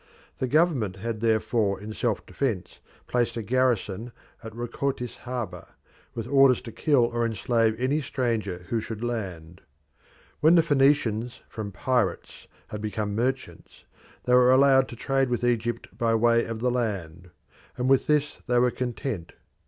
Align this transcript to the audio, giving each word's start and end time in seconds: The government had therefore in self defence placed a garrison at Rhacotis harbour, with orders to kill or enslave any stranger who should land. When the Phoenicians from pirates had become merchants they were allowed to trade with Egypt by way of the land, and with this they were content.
The 0.39 0.47
government 0.47 0.95
had 0.95 1.19
therefore 1.19 1.79
in 1.79 1.93
self 1.93 2.25
defence 2.25 2.79
placed 3.05 3.37
a 3.37 3.43
garrison 3.43 4.11
at 4.43 4.55
Rhacotis 4.55 5.15
harbour, 5.17 5.75
with 6.15 6.25
orders 6.25 6.59
to 6.63 6.71
kill 6.71 7.03
or 7.05 7.23
enslave 7.23 7.79
any 7.79 8.01
stranger 8.01 8.65
who 8.69 8.79
should 8.79 9.03
land. 9.03 9.61
When 10.39 10.55
the 10.55 10.63
Phoenicians 10.63 11.43
from 11.47 11.71
pirates 11.71 12.47
had 12.69 12.81
become 12.81 13.15
merchants 13.15 13.85
they 14.23 14.33
were 14.33 14.49
allowed 14.51 14.87
to 14.87 14.95
trade 14.95 15.29
with 15.29 15.43
Egypt 15.43 15.95
by 15.95 16.15
way 16.15 16.45
of 16.45 16.61
the 16.61 16.71
land, 16.71 17.29
and 17.77 17.87
with 17.87 18.07
this 18.07 18.39
they 18.47 18.57
were 18.57 18.71
content. 18.71 19.33